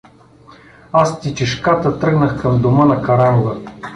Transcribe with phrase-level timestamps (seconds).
[0.91, 3.57] Аз тичешката тръгнах към дома на Каранова.